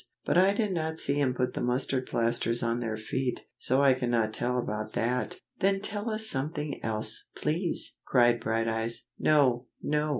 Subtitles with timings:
[0.25, 3.93] But I did not see him put the mustard plasters on their feet, so I
[3.93, 9.03] cannot tell about that." "Then tell us something else, please!" cried Brighteyes.
[9.19, 9.67] "No!
[9.79, 10.09] no!"